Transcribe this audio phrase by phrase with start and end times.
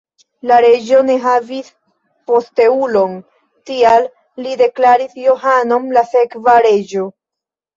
[0.51, 1.67] La reĝo ne havis
[2.31, 3.13] posteulon,
[3.71, 4.09] tial
[4.47, 7.07] li deklaris Johanon la sekva reĝo.